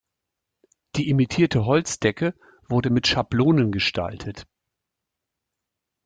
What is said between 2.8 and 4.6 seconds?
mit Schablonen gestaltet.